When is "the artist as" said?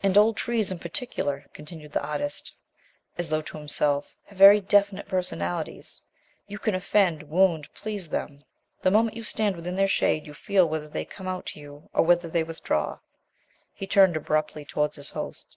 1.90-3.30